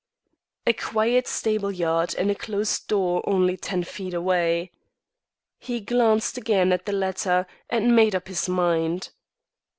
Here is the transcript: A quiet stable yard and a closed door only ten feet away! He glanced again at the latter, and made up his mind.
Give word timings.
A 0.65 0.73
quiet 0.73 1.27
stable 1.27 1.71
yard 1.71 2.15
and 2.17 2.31
a 2.31 2.33
closed 2.33 2.87
door 2.87 3.21
only 3.29 3.55
ten 3.55 3.83
feet 3.83 4.15
away! 4.15 4.71
He 5.59 5.79
glanced 5.79 6.39
again 6.39 6.73
at 6.73 6.87
the 6.87 6.91
latter, 6.91 7.45
and 7.69 7.95
made 7.95 8.15
up 8.15 8.27
his 8.27 8.49
mind. 8.49 9.11